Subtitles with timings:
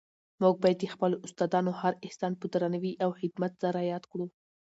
[0.41, 4.25] موږ باید د خپلو استادانو هر احسان په درناوي او خدمت سره یاد کړو.